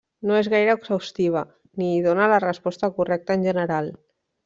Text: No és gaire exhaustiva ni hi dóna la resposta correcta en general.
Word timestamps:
No 0.29 0.37
és 0.43 0.47
gaire 0.53 0.73
exhaustiva 0.77 1.45
ni 1.83 1.91
hi 1.91 2.01
dóna 2.09 2.33
la 2.35 2.43
resposta 2.49 2.93
correcta 2.99 3.41
en 3.41 3.51
general. 3.53 3.97